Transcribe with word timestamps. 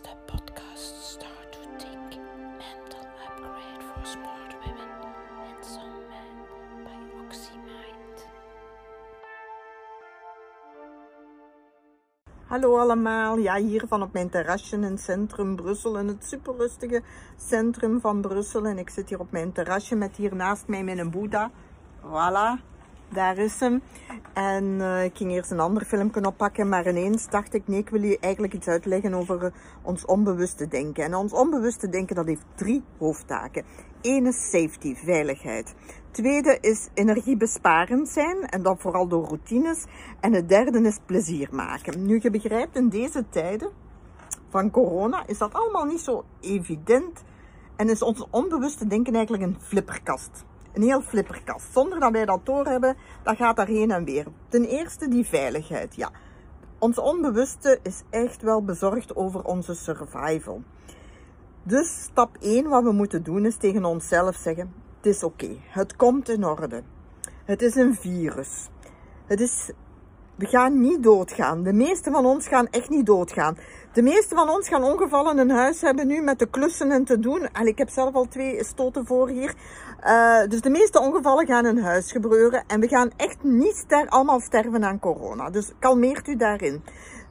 is 0.00 0.10
de 0.10 0.32
podcast 0.32 0.94
Start 1.02 1.52
to 1.52 1.58
Think 1.76 2.20
Mental 2.58 3.04
Upgrade 3.26 3.82
for 3.82 4.06
Smart 4.06 4.54
Women 4.64 4.90
and 5.46 5.64
Some 5.64 6.00
Men 6.08 6.84
by 6.84 7.24
Oxymind. 7.24 8.28
Hallo 12.46 12.78
allemaal, 12.78 13.38
ja 13.38 13.56
hier 13.56 13.84
van 13.88 14.02
op 14.02 14.12
mijn 14.12 14.30
terrasje 14.30 14.76
in 14.76 14.98
centrum 14.98 15.56
Brussel, 15.56 15.98
in 15.98 16.08
het 16.08 16.24
superrustige 16.24 17.02
centrum 17.36 18.00
van 18.00 18.20
Brussel. 18.20 18.66
En 18.66 18.78
ik 18.78 18.90
zit 18.90 19.08
hier 19.08 19.20
op 19.20 19.30
mijn 19.30 19.52
terrasje 19.52 19.96
met 19.96 20.16
hier 20.16 20.36
naast 20.36 20.66
mij 20.66 20.84
mijn 20.84 21.10
Boeddha. 21.10 21.50
Voilà, 22.00 22.69
daar 23.12 23.38
is 23.38 23.60
hem. 23.60 23.82
En 24.32 24.80
eh, 24.80 25.04
ik 25.04 25.16
ging 25.16 25.30
eerst 25.30 25.50
een 25.50 25.60
ander 25.60 25.84
filmpje 25.84 26.26
oppakken, 26.26 26.68
maar 26.68 26.88
ineens 26.88 27.28
dacht 27.28 27.54
ik, 27.54 27.68
nee, 27.68 27.78
ik 27.78 27.88
wil 27.88 28.02
je 28.02 28.18
eigenlijk 28.18 28.54
iets 28.54 28.66
uitleggen 28.66 29.14
over 29.14 29.44
eh, 29.44 29.52
ons 29.82 30.04
onbewuste 30.04 30.68
denken. 30.68 31.04
En 31.04 31.14
ons 31.14 31.32
onbewuste 31.32 31.88
denken, 31.88 32.16
dat 32.16 32.26
heeft 32.26 32.44
drie 32.54 32.82
hoofdtaken. 32.98 33.64
Eén 34.02 34.26
is 34.26 34.50
safety, 34.50 34.94
veiligheid. 34.94 35.74
Tweede 36.10 36.58
is 36.60 36.88
energiebesparend 36.94 38.08
zijn, 38.08 38.46
en 38.46 38.62
dat 38.62 38.80
vooral 38.80 39.08
door 39.08 39.24
routines. 39.24 39.84
En 40.20 40.32
het 40.32 40.48
derde 40.48 40.80
is 40.80 40.98
plezier 41.06 41.48
maken. 41.52 42.06
Nu, 42.06 42.18
je 42.22 42.30
begrijpt, 42.30 42.76
in 42.76 42.88
deze 42.88 43.24
tijden 43.28 43.70
van 44.48 44.70
corona 44.70 45.26
is 45.26 45.38
dat 45.38 45.52
allemaal 45.52 45.84
niet 45.84 46.00
zo 46.00 46.24
evident. 46.40 47.22
En 47.76 47.88
is 47.88 48.02
ons 48.02 48.26
onbewuste 48.30 48.86
denken 48.86 49.14
eigenlijk 49.14 49.44
een 49.44 49.56
flipperkast. 49.60 50.44
Een 50.72 50.82
heel 50.82 51.00
flipperkast. 51.00 51.72
Zonder 51.72 52.00
dat 52.00 52.12
wij 52.12 52.24
dat 52.24 52.46
doorhebben, 52.46 52.96
dan 53.22 53.36
gaat 53.36 53.56
daar 53.56 53.66
heen 53.66 53.90
en 53.90 54.04
weer. 54.04 54.26
Ten 54.48 54.64
eerste 54.64 55.08
die 55.08 55.26
veiligheid, 55.26 55.94
ja. 55.94 56.10
Ons 56.78 56.98
onbewuste 56.98 57.78
is 57.82 58.02
echt 58.10 58.42
wel 58.42 58.64
bezorgd 58.64 59.16
over 59.16 59.44
onze 59.44 59.74
survival. 59.74 60.62
Dus 61.62 62.02
stap 62.02 62.36
1 62.40 62.68
wat 62.68 62.82
we 62.82 62.92
moeten 62.92 63.22
doen 63.22 63.46
is 63.46 63.56
tegen 63.56 63.84
onszelf 63.84 64.36
zeggen, 64.36 64.72
het 64.96 65.06
is 65.06 65.22
oké, 65.22 65.56
het 65.68 65.96
komt 65.96 66.28
in 66.28 66.44
orde. 66.44 66.82
Het 67.44 67.62
is 67.62 67.74
een 67.74 67.94
virus. 67.94 68.68
Het 69.26 69.40
is, 69.40 69.70
we 70.34 70.46
gaan 70.46 70.80
niet 70.80 71.02
doodgaan. 71.02 71.62
De 71.62 71.72
meeste 71.72 72.10
van 72.10 72.26
ons 72.26 72.48
gaan 72.48 72.68
echt 72.70 72.88
niet 72.88 73.06
doodgaan. 73.06 73.56
De 73.92 74.02
meeste 74.02 74.34
van 74.34 74.48
ons 74.48 74.68
gaan 74.68 74.82
ongevallen 74.84 75.38
in 75.38 75.50
huis 75.50 75.80
hebben 75.80 76.06
nu 76.06 76.22
met 76.22 76.38
de 76.38 76.46
klussen 76.46 76.90
en 76.90 77.04
te 77.04 77.18
doen. 77.18 77.48
En 77.52 77.66
ik 77.66 77.78
heb 77.78 77.88
zelf 77.88 78.14
al 78.14 78.28
twee 78.28 78.64
stoten 78.64 79.06
voor 79.06 79.28
hier. 79.28 79.54
Uh, 80.04 80.48
dus 80.48 80.60
de 80.60 80.70
meeste 80.70 81.00
ongevallen 81.00 81.46
gaan 81.46 81.66
in 81.66 81.78
huis 81.78 82.12
gebeuren. 82.12 82.64
En 82.66 82.80
we 82.80 82.88
gaan 82.88 83.10
echt 83.16 83.42
niet 83.42 83.76
ster 83.76 84.08
allemaal 84.08 84.40
sterven 84.40 84.84
aan 84.84 84.98
corona. 84.98 85.50
Dus 85.50 85.72
kalmeert 85.78 86.28
u 86.28 86.36
daarin. 86.36 86.82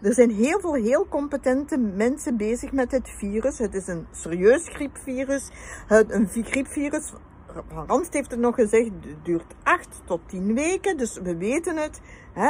Er 0.02 0.14
zijn 0.14 0.32
heel 0.32 0.60
veel 0.60 0.74
heel 0.74 1.08
competente 1.10 1.78
mensen 1.78 2.38
bezig 2.38 2.72
met 2.72 2.90
dit 2.90 3.10
virus. 3.10 3.58
Het 3.58 3.74
is 3.74 3.88
een 3.88 4.08
serieus 4.12 4.68
griepvirus. 4.68 5.50
Een 5.88 6.28
griepvirus, 6.28 7.12
Randst 7.88 8.14
heeft 8.14 8.32
het 8.32 8.40
nog 8.40 8.56
gezegd, 8.56 8.86
het 8.86 9.26
duurt 9.26 9.56
8 9.64 10.02
tot 10.06 10.20
10 10.26 10.54
weken. 10.54 10.98
Dus 10.98 11.20
we 11.24 11.38
weten 11.38 11.78
het. 11.78 12.00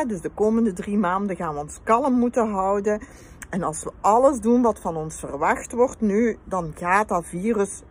Dus 0.07 0.21
de 0.21 0.29
komende 0.29 0.73
drie 0.73 0.97
maanden 0.97 1.35
gaan 1.35 1.53
we 1.53 1.59
ons 1.59 1.79
kalm 1.83 2.13
moeten 2.13 2.49
houden. 2.49 3.01
En 3.49 3.63
als 3.63 3.83
we 3.83 3.91
alles 4.01 4.39
doen 4.39 4.61
wat 4.61 4.79
van 4.79 4.95
ons 4.95 5.19
verwacht 5.19 5.71
wordt 5.71 6.01
nu, 6.01 6.37
dan 6.43 6.73
gaat 6.75 7.07
dat 7.07 7.25
virus 7.25 7.81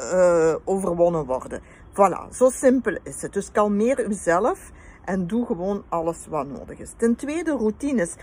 uh, 0.00 0.54
overwonnen 0.64 1.24
worden. 1.24 1.62
Voilà, 1.92 2.32
zo 2.32 2.50
simpel 2.50 2.98
is 3.02 3.22
het. 3.22 3.32
Dus 3.32 3.50
kalmeer 3.50 4.06
uzelf 4.06 4.70
en 5.06 5.26
doe 5.26 5.46
gewoon 5.46 5.82
alles 5.88 6.26
wat 6.28 6.46
nodig 6.46 6.78
is. 6.78 6.92
Ten 6.96 7.16
tweede, 7.16 7.50
routines. 7.50 8.14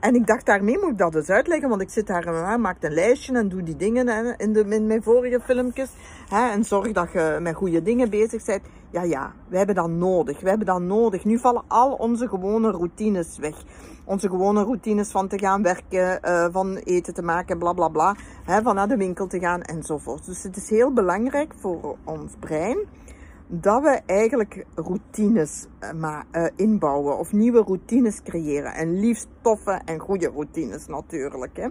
En 0.00 0.14
ik 0.14 0.26
dacht, 0.26 0.46
daarmee 0.46 0.78
moet 0.78 0.90
ik 0.90 0.98
dat 0.98 1.12
dus 1.12 1.28
uitleggen, 1.28 1.68
want 1.68 1.80
ik 1.80 1.90
zit 1.90 2.06
daar 2.06 2.26
en 2.26 2.60
maak 2.60 2.82
een 2.82 2.92
lijstje 2.92 3.34
en 3.34 3.48
doe 3.48 3.62
die 3.62 3.76
dingen 3.76 4.08
hè, 4.08 4.32
in, 4.36 4.52
de, 4.52 4.60
in 4.60 4.86
mijn 4.86 5.02
vorige 5.02 5.40
filmpjes. 5.40 5.90
Hè, 6.28 6.48
en 6.50 6.64
zorg 6.64 6.92
dat 6.92 7.12
je 7.12 7.38
met 7.40 7.54
goede 7.54 7.82
dingen 7.82 8.10
bezig 8.10 8.44
bent. 8.44 8.62
Ja, 8.90 9.02
ja, 9.02 9.32
we 9.48 9.56
hebben 9.56 9.74
dat 9.74 9.90
nodig. 9.90 10.40
We 10.40 10.48
hebben 10.48 10.66
dat 10.66 10.80
nodig. 10.80 11.24
Nu 11.24 11.38
vallen 11.38 11.62
al 11.68 11.92
onze 11.92 12.28
gewone 12.28 12.70
routines 12.70 13.38
weg. 13.38 13.64
Onze 14.04 14.28
gewone 14.28 14.62
routines 14.62 15.10
van 15.10 15.28
te 15.28 15.38
gaan 15.38 15.62
werken, 15.62 16.20
uh, 16.24 16.46
van 16.50 16.76
eten 16.76 17.14
te 17.14 17.22
maken, 17.22 17.58
bla 17.58 17.72
bla 17.72 17.88
bla. 17.88 18.16
Hè, 18.44 18.62
van 18.62 18.74
naar 18.74 18.88
de 18.88 18.96
winkel 18.96 19.26
te 19.26 19.38
gaan 19.38 19.62
enzovoort. 19.62 20.26
Dus 20.26 20.42
het 20.42 20.56
is 20.56 20.70
heel 20.70 20.92
belangrijk 20.92 21.52
voor 21.56 21.96
ons 22.04 22.32
brein 22.40 22.78
dat 23.48 23.82
we 23.82 24.00
eigenlijk 24.06 24.64
routines 24.74 25.66
uh, 25.80 25.92
maar, 25.92 26.24
uh, 26.32 26.44
inbouwen 26.56 27.18
of 27.18 27.32
nieuwe 27.32 27.62
routines 27.62 28.22
creëren. 28.22 28.74
En 28.74 29.00
liefst 29.00 29.28
toffe 29.40 29.80
en 29.84 29.98
goede 29.98 30.28
routines 30.28 30.86
natuurlijk. 30.86 31.56
Hè. 31.56 31.68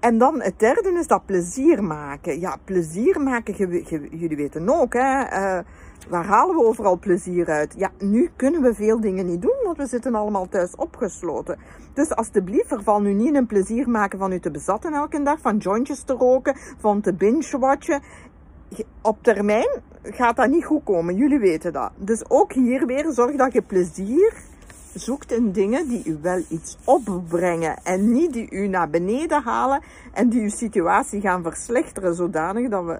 En 0.00 0.18
dan 0.18 0.40
het 0.42 0.58
derde 0.58 0.98
is 0.98 1.06
dat 1.06 1.26
plezier 1.26 1.84
maken. 1.84 2.40
Ja, 2.40 2.56
plezier 2.64 3.20
maken, 3.20 3.54
jullie 4.10 4.36
weten 4.36 4.68
ook, 4.68 4.92
hè. 4.92 5.22
Uh, 5.22 5.64
waar 6.08 6.24
halen 6.24 6.56
we 6.56 6.64
overal 6.64 6.98
plezier 6.98 7.46
uit? 7.46 7.74
Ja, 7.76 7.90
nu 7.98 8.30
kunnen 8.36 8.62
we 8.62 8.74
veel 8.74 9.00
dingen 9.00 9.26
niet 9.26 9.42
doen, 9.42 9.56
want 9.64 9.76
we 9.76 9.86
zitten 9.86 10.14
allemaal 10.14 10.48
thuis 10.48 10.76
opgesloten. 10.76 11.58
Dus 11.94 12.10
alsjeblieft, 12.10 12.68
verval 12.68 13.00
nu 13.00 13.12
niet 13.12 13.28
in 13.28 13.36
een 13.36 13.46
plezier 13.46 13.90
maken 13.90 14.18
van 14.18 14.32
u 14.32 14.40
te 14.40 14.50
bezatten 14.50 14.92
elke 14.92 15.22
dag, 15.22 15.40
van 15.40 15.56
jointjes 15.56 16.02
te 16.02 16.12
roken, 16.12 16.56
van 16.78 17.00
te 17.00 17.14
binge-watchen 17.14 18.02
op 19.02 19.22
termijn 19.22 19.82
gaat 20.04 20.36
dat 20.36 20.50
niet 20.50 20.64
goed 20.64 20.84
komen. 20.84 21.16
Jullie 21.16 21.38
weten 21.38 21.72
dat. 21.72 21.90
Dus 21.96 22.30
ook 22.30 22.52
hier 22.52 22.86
weer 22.86 23.12
zorg 23.12 23.36
dat 23.36 23.52
je 23.52 23.62
plezier 23.62 24.32
zoekt 24.94 25.32
in 25.32 25.52
dingen 25.52 25.88
die 25.88 26.02
u 26.04 26.18
wel 26.22 26.42
iets 26.48 26.78
opbrengen. 26.84 27.76
En 27.82 28.12
niet 28.12 28.32
die 28.32 28.50
u 28.50 28.66
naar 28.66 28.90
beneden 28.90 29.42
halen 29.42 29.82
en 30.12 30.28
die 30.28 30.42
uw 30.42 30.48
situatie 30.48 31.20
gaan 31.20 31.42
verslechteren. 31.42 32.14
Zodanig 32.14 32.68
dat 32.68 32.84
we, 32.84 32.98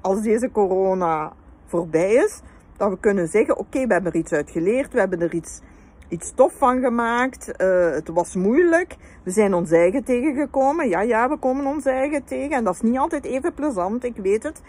als 0.00 0.22
deze 0.22 0.50
corona 0.50 1.32
voorbij 1.66 2.14
is, 2.14 2.40
dat 2.76 2.90
we 2.90 2.98
kunnen 3.00 3.28
zeggen, 3.28 3.56
oké, 3.56 3.86
we 3.86 3.92
hebben 3.92 4.12
er 4.12 4.18
iets 4.18 4.32
uit 4.32 4.50
geleerd. 4.50 4.92
We 4.92 4.98
hebben 4.98 5.20
er 5.20 5.34
iets, 5.34 5.60
iets 6.08 6.32
tof 6.34 6.52
van 6.52 6.80
gemaakt. 6.80 7.52
Uh, 7.58 7.90
het 7.90 8.08
was 8.08 8.34
moeilijk. 8.34 8.96
We 9.22 9.30
zijn 9.30 9.54
ons 9.54 9.70
eigen 9.70 10.04
tegengekomen. 10.04 10.88
Ja, 10.88 11.00
ja, 11.00 11.28
we 11.28 11.36
komen 11.36 11.66
ons 11.66 11.84
eigen 11.84 12.24
tegen. 12.24 12.56
En 12.56 12.64
dat 12.64 12.74
is 12.74 12.80
niet 12.80 12.98
altijd 12.98 13.24
even 13.24 13.54
plezant, 13.54 14.04
ik 14.04 14.16
weet 14.16 14.42
het. 14.42 14.60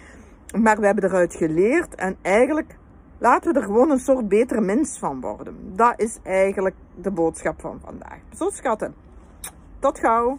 Maar 0.57 0.79
we 0.79 0.85
hebben 0.85 1.03
eruit 1.03 1.35
geleerd 1.35 1.95
en 1.95 2.17
eigenlijk 2.21 2.77
laten 3.17 3.53
we 3.53 3.59
er 3.59 3.65
gewoon 3.65 3.91
een 3.91 3.99
soort 3.99 4.27
betere 4.27 4.61
mens 4.61 4.97
van 4.99 5.21
worden. 5.21 5.75
Dat 5.75 5.93
is 5.99 6.17
eigenlijk 6.23 6.75
de 6.95 7.11
boodschap 7.11 7.61
van 7.61 7.79
vandaag. 7.83 8.19
Zo 8.35 8.49
schatten. 8.49 8.93
Tot 9.79 9.99
gauw. 9.99 10.37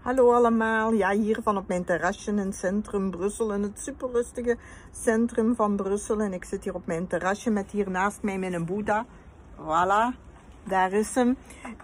Hallo 0.00 0.32
allemaal, 0.32 0.92
ja 0.92 1.10
hier 1.10 1.38
van 1.42 1.56
op 1.56 1.68
mijn 1.68 1.84
terrasje 1.84 2.30
in 2.30 2.38
het 2.38 2.54
centrum 2.56 3.10
Brussel, 3.10 3.52
in 3.52 3.62
het 3.62 3.80
superrustige 3.80 4.56
centrum 4.92 5.54
van 5.54 5.76
Brussel. 5.76 6.20
En 6.20 6.32
ik 6.32 6.44
zit 6.44 6.64
hier 6.64 6.74
op 6.74 6.86
mijn 6.86 7.06
terrasje 7.06 7.50
met 7.50 7.70
hier 7.70 7.90
naast 7.90 8.22
mij 8.22 8.38
mijn 8.38 8.64
Boeddha. 8.64 9.06
Voilà, 9.56 10.16
daar 10.64 10.92
is 10.92 11.14
hem. 11.14 11.36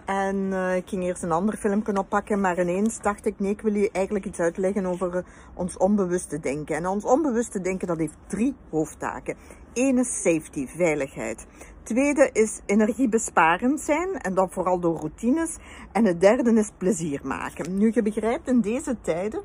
En 0.05 0.35
uh, 0.35 0.75
ik 0.75 0.89
ging 0.89 1.03
eerst 1.03 1.23
een 1.23 1.31
ander 1.31 1.57
filmpje 1.57 1.97
oppakken, 1.97 2.41
maar 2.41 2.59
ineens 2.59 3.01
dacht 3.01 3.25
ik, 3.25 3.39
nee, 3.39 3.51
ik 3.51 3.61
wil 3.61 3.73
je 3.73 3.91
eigenlijk 3.91 4.25
iets 4.25 4.39
uitleggen 4.39 4.85
over 4.85 5.15
uh, 5.15 5.21
ons 5.53 5.77
onbewuste 5.77 6.39
denken. 6.39 6.75
En 6.75 6.87
ons 6.87 7.05
onbewuste 7.05 7.61
denken, 7.61 7.87
dat 7.87 7.97
heeft 7.97 8.17
drie 8.27 8.55
hoofdtaken. 8.69 9.35
Eén 9.73 9.97
is 9.97 10.21
safety, 10.21 10.67
veiligheid. 10.67 11.47
Tweede 11.83 12.29
is 12.33 12.59
energiebesparend 12.65 13.79
zijn, 13.79 14.17
en 14.17 14.33
dat 14.33 14.53
vooral 14.53 14.79
door 14.79 14.97
routines. 14.97 15.57
En 15.91 16.05
het 16.05 16.21
derde 16.21 16.53
is 16.53 16.71
plezier 16.77 17.19
maken. 17.23 17.77
Nu, 17.77 17.91
je 17.93 18.01
begrijpt, 18.01 18.47
in 18.47 18.61
deze 18.61 18.97
tijden 19.01 19.41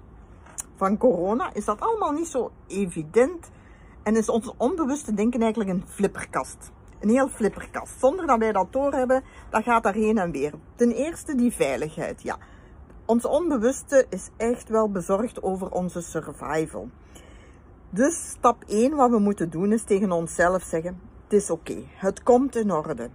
van 0.76 0.96
corona 0.96 1.54
is 1.54 1.64
dat 1.64 1.80
allemaal 1.80 2.12
niet 2.12 2.26
zo 2.26 2.50
evident. 2.66 3.50
En 4.02 4.16
is 4.16 4.28
ons 4.28 4.52
onbewuste 4.56 5.14
denken 5.14 5.40
eigenlijk 5.40 5.70
een 5.70 5.84
flipperkast 5.86 6.72
een 7.04 7.10
heel 7.10 7.28
flipperkast. 7.28 7.98
Zonder 7.98 8.26
dat 8.26 8.38
wij 8.38 8.52
dat 8.52 8.72
doorhebben, 8.72 9.22
dan 9.50 9.62
gaat 9.62 9.82
daar 9.82 9.94
heen 9.94 10.18
en 10.18 10.30
weer. 10.30 10.52
Ten 10.76 10.90
eerste 10.90 11.34
die 11.34 11.52
veiligheid, 11.52 12.22
ja. 12.22 12.38
Ons 13.04 13.24
onbewuste 13.24 14.06
is 14.08 14.30
echt 14.36 14.68
wel 14.68 14.90
bezorgd 14.90 15.42
over 15.42 15.70
onze 15.70 16.00
survival. 16.00 16.88
Dus 17.90 18.28
stap 18.28 18.64
1 18.66 18.96
wat 18.96 19.10
we 19.10 19.18
moeten 19.18 19.50
doen 19.50 19.72
is 19.72 19.84
tegen 19.84 20.12
onszelf 20.12 20.62
zeggen, 20.62 21.00
het 21.24 21.32
is 21.32 21.50
oké, 21.50 21.82
het 21.94 22.22
komt 22.22 22.56
in 22.56 22.72
orde. 22.72 23.10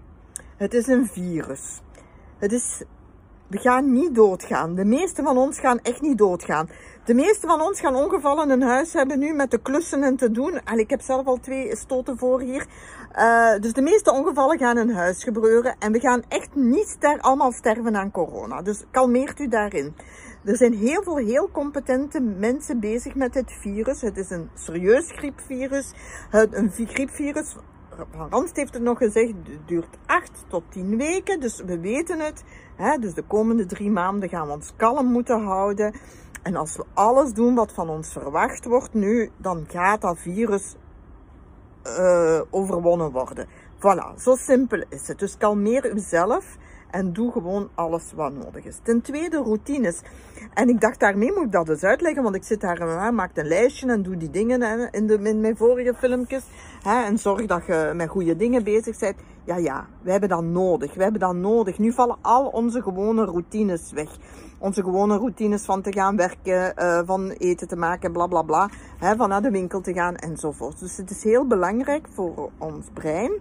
Het 0.57 0.73
is 0.73 0.87
een 0.87 1.07
virus. 1.07 1.81
Het 2.37 2.51
is, 2.51 2.83
we 3.49 3.57
gaan 3.57 3.91
niet 3.91 4.15
doodgaan. 4.15 4.75
De 4.75 4.85
meeste 4.85 5.23
van 5.23 5.37
ons 5.37 5.59
gaan 5.59 5.79
echt 5.79 6.01
niet 6.01 6.17
doodgaan. 6.17 6.69
De 7.05 7.13
meeste 7.13 7.47
van 7.47 7.61
ons 7.61 7.79
gaan 7.79 7.95
ongevallen 7.95 8.51
in 8.51 8.61
huis 8.61 8.93
hebben 8.93 9.19
nu 9.19 9.33
met 9.33 9.51
de 9.51 9.61
klussen 9.61 10.03
en 10.03 10.15
te 10.15 10.31
doen. 10.31 10.59
En 10.65 10.79
ik 10.79 10.89
heb 10.89 11.01
zelf 11.01 11.25
al 11.25 11.37
twee 11.37 11.75
stoten 11.75 12.17
voor 12.17 12.41
hier. 12.41 12.65
Uh, 13.15 13.59
dus 13.59 13.73
de 13.73 13.81
meeste 13.81 14.11
ongevallen 14.11 14.57
gaan 14.57 14.77
in 14.77 14.89
huis 14.89 15.23
gebeuren. 15.23 15.75
En 15.79 15.91
we 15.91 15.99
gaan 15.99 16.23
echt 16.27 16.55
niet 16.55 16.87
ster 16.87 17.19
allemaal 17.19 17.51
sterven 17.51 17.95
aan 17.95 18.11
corona. 18.11 18.61
Dus 18.61 18.83
kalmeert 18.91 19.39
u 19.39 19.47
daarin. 19.47 19.95
Er 20.45 20.57
zijn 20.57 20.73
heel 20.73 21.03
veel 21.03 21.17
heel 21.17 21.49
competente 21.51 22.19
mensen 22.19 22.79
bezig 22.79 23.15
met 23.15 23.33
dit 23.33 23.51
virus. 23.51 24.01
Het 24.01 24.17
is 24.17 24.29
een 24.29 24.49
serieus 24.53 25.11
griepvirus. 25.11 25.91
Een 26.31 26.71
griepvirus, 26.71 27.55
Van 28.11 28.29
Randst 28.29 28.55
heeft 28.55 28.73
het 28.73 28.83
nog 28.83 28.97
gezegd, 28.97 29.27
het 29.27 29.67
duurt 29.67 29.97
8 30.05 30.45
tot 30.47 30.63
10 30.69 30.97
weken. 30.97 31.39
Dus 31.39 31.61
we 31.65 31.79
weten 31.79 32.19
het. 32.19 32.43
Hè? 32.75 32.97
Dus 32.97 33.13
de 33.13 33.23
komende 33.23 33.65
drie 33.65 33.91
maanden 33.91 34.29
gaan 34.29 34.47
we 34.47 34.53
ons 34.53 34.73
kalm 34.75 35.11
moeten 35.11 35.43
houden. 35.43 35.93
En 36.43 36.55
als 36.55 36.77
we 36.77 36.85
alles 36.93 37.33
doen 37.33 37.55
wat 37.55 37.73
van 37.73 37.89
ons 37.89 38.11
verwacht 38.11 38.65
wordt 38.65 38.93
nu, 38.93 39.31
dan 39.37 39.65
gaat 39.67 40.01
dat 40.01 40.19
virus 40.19 40.75
uh, 41.83 42.41
overwonnen 42.49 43.11
worden. 43.11 43.47
Voilà, 43.77 44.15
zo 44.17 44.35
simpel 44.35 44.83
is 44.89 45.07
het. 45.07 45.19
Dus 45.19 45.37
kalmeer 45.37 45.95
uzelf 45.95 46.57
en 46.91 47.13
doe 47.13 47.31
gewoon 47.31 47.69
alles 47.75 48.11
wat 48.15 48.33
nodig 48.33 48.65
is. 48.65 48.79
Ten 48.83 49.01
tweede, 49.01 49.37
routines. 49.37 50.01
En 50.53 50.69
ik 50.69 50.81
dacht, 50.81 50.99
daarmee 50.99 51.31
moet 51.31 51.45
ik 51.45 51.51
dat 51.51 51.65
dus 51.65 51.83
uitleggen, 51.83 52.23
want 52.23 52.35
ik 52.35 52.43
zit 52.43 52.61
daar 52.61 53.05
en 53.05 53.15
maak 53.15 53.37
een 53.37 53.47
lijstje 53.47 53.87
en 53.87 54.01
doe 54.01 54.17
die 54.17 54.29
dingen 54.29 54.91
in, 54.91 55.07
de, 55.07 55.13
in 55.13 55.39
mijn 55.41 55.57
vorige 55.57 55.93
filmpjes. 55.93 56.43
Hè, 56.83 57.03
en 57.03 57.17
zorg 57.17 57.45
dat 57.45 57.65
je 57.65 57.91
met 57.95 58.09
goede 58.09 58.35
dingen 58.35 58.63
bezig 58.63 58.99
bent. 58.99 59.15
Ja, 59.43 59.57
ja, 59.57 59.87
we 60.01 60.11
hebben 60.11 60.29
dat 60.29 60.43
nodig. 60.43 60.93
We 60.93 61.03
hebben 61.03 61.21
dat 61.21 61.35
nodig. 61.35 61.77
Nu 61.77 61.91
vallen 61.91 62.17
al 62.21 62.45
onze 62.45 62.81
gewone 62.81 63.25
routines 63.25 63.91
weg. 63.91 64.17
Onze 64.59 64.83
gewone 64.83 65.17
routines 65.17 65.65
van 65.65 65.81
te 65.81 65.93
gaan 65.93 66.15
werken, 66.15 66.73
uh, 66.77 67.01
van 67.05 67.29
eten 67.29 67.67
te 67.67 67.75
maken, 67.75 68.11
bla 68.11 68.27
bla 68.27 68.41
bla. 68.41 68.69
Hè, 68.97 69.15
van 69.15 69.29
naar 69.29 69.41
de 69.41 69.51
winkel 69.51 69.81
te 69.81 69.93
gaan 69.93 70.15
enzovoort. 70.15 70.79
Dus 70.79 70.97
het 70.97 71.09
is 71.09 71.23
heel 71.23 71.47
belangrijk 71.47 72.07
voor 72.13 72.49
ons 72.57 72.87
brein 72.93 73.31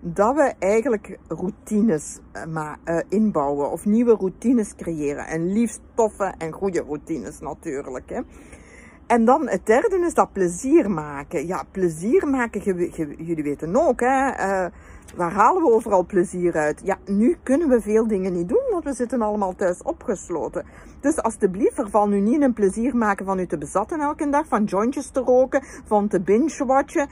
dat 0.00 0.34
we 0.34 0.52
eigenlijk 0.58 1.18
routines 1.28 2.18
maar, 2.52 2.78
uh, 2.84 2.98
inbouwen 3.08 3.70
of 3.70 3.84
nieuwe 3.84 4.14
routines 4.14 4.74
creëren. 4.74 5.26
En 5.26 5.52
liefst 5.52 5.80
toffe 5.94 6.34
en 6.38 6.52
goede 6.52 6.80
routines 6.80 7.40
natuurlijk. 7.40 8.10
Hè. 8.10 8.20
En 9.06 9.24
dan 9.24 9.48
het 9.48 9.66
derde 9.66 9.98
is 9.98 10.14
dat 10.14 10.32
plezier 10.32 10.90
maken. 10.90 11.46
Ja, 11.46 11.64
plezier 11.70 12.28
maken, 12.28 12.60
jullie 13.24 13.42
weten 13.42 13.76
ook, 13.76 14.00
hè. 14.00 14.28
Uh, 14.28 14.66
waar 15.16 15.32
halen 15.32 15.62
we 15.62 15.72
overal 15.72 16.06
plezier 16.06 16.54
uit? 16.54 16.80
Ja, 16.84 16.98
nu 17.06 17.36
kunnen 17.42 17.68
we 17.68 17.80
veel 17.80 18.06
dingen 18.06 18.32
niet 18.32 18.48
doen, 18.48 18.64
want 18.70 18.84
we 18.84 18.92
zitten 18.92 19.22
allemaal 19.22 19.54
thuis 19.54 19.82
opgesloten. 19.82 20.64
Dus 21.00 21.22
alsjeblieft, 21.22 21.74
verval 21.74 22.08
nu 22.08 22.20
niet 22.20 22.34
in 22.34 22.42
een 22.42 22.52
plezier 22.52 22.96
maken 22.96 23.26
van 23.26 23.38
u 23.38 23.46
te 23.46 23.58
bezatten 23.58 24.00
elke 24.00 24.30
dag, 24.30 24.46
van 24.46 24.64
jointjes 24.64 25.10
te 25.10 25.20
roken, 25.20 25.64
van 25.84 26.08
te 26.08 26.20
binge-watchen. 26.20 27.08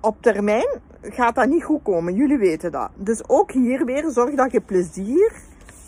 Op 0.00 0.22
termijn 0.22 0.80
gaat 1.02 1.34
dat 1.34 1.48
niet 1.48 1.64
goed 1.64 1.82
komen, 1.82 2.14
jullie 2.14 2.38
weten 2.38 2.72
dat. 2.72 2.90
Dus 2.94 3.28
ook 3.28 3.52
hier 3.52 3.84
weer, 3.84 4.10
zorg 4.10 4.34
dat 4.34 4.52
je 4.52 4.60
plezier 4.60 5.32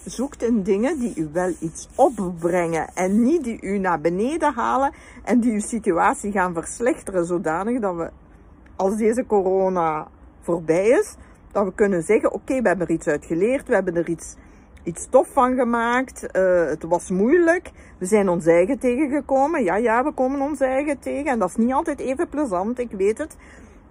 zoekt 0.04 0.42
in 0.42 0.62
dingen 0.62 0.98
die 0.98 1.12
u 1.16 1.28
wel 1.32 1.52
iets 1.60 1.88
opbrengen 1.94 2.88
en 2.94 3.22
niet 3.22 3.44
die 3.44 3.60
u 3.60 3.78
naar 3.78 4.00
beneden 4.00 4.52
halen 4.54 4.92
en 5.24 5.40
die 5.40 5.52
uw 5.52 5.60
situatie 5.60 6.32
gaan 6.32 6.54
verslechteren 6.54 7.26
zodanig 7.26 7.80
dat 7.80 7.96
we, 7.96 8.10
als 8.76 8.96
deze 8.96 9.26
corona 9.26 10.08
voorbij 10.40 10.88
is, 10.88 11.14
dat 11.52 11.64
we 11.64 11.74
kunnen 11.74 12.02
zeggen, 12.02 12.32
oké, 12.32 12.62
we 12.62 12.68
hebben 12.68 12.86
er 12.86 12.92
iets 12.92 13.06
uit 13.06 13.24
geleerd, 13.24 13.68
we 13.68 13.74
hebben 13.74 13.96
er 13.96 14.08
iets, 14.08 14.36
iets 14.82 15.06
tof 15.10 15.28
van 15.32 15.54
gemaakt, 15.54 16.22
uh, 16.36 16.64
het 16.66 16.82
was 16.82 17.10
moeilijk, 17.10 17.70
we 17.98 18.06
zijn 18.06 18.28
ons 18.28 18.46
eigen 18.46 18.78
tegengekomen, 18.78 19.64
ja, 19.64 19.76
ja, 19.76 20.04
we 20.04 20.12
komen 20.12 20.40
ons 20.40 20.60
eigen 20.60 20.98
tegen 20.98 21.30
en 21.30 21.38
dat 21.38 21.48
is 21.48 21.56
niet 21.56 21.72
altijd 21.72 22.00
even 22.00 22.28
plezant, 22.28 22.78
ik 22.78 22.90
weet 22.90 23.18
het, 23.18 23.36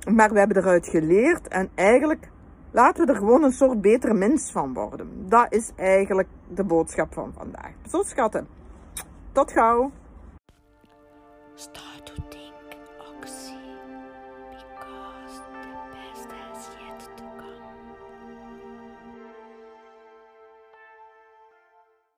maar 0.10 0.32
we 0.32 0.40
hebben 0.40 0.58
eruit 0.58 0.88
geleerd 0.88 1.48
en 1.48 1.70
eigenlijk 1.76 2.30
laten 2.72 3.06
we 3.06 3.12
er 3.12 3.18
gewoon 3.18 3.44
een 3.44 3.52
soort 3.52 3.82
betere 3.82 4.14
mens 4.14 4.52
van 4.52 4.74
worden. 4.74 5.28
Dat 5.28 5.54
is 5.54 5.72
eigenlijk 5.76 6.28
de 6.48 6.64
boodschap 6.64 7.14
van 7.14 7.34
vandaag. 7.38 7.72
Zo 7.90 8.04
schatten. 8.04 8.48
Tot 9.32 9.52
gauw. 9.52 9.92